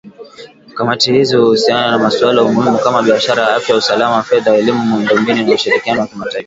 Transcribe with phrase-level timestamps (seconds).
[0.75, 6.01] Kamati hizi huhusiana na masuala muhimu kama biashara, afya, usalama, fedha, elimu, miundombinu na ushirikiano
[6.01, 6.39] wa kimataifa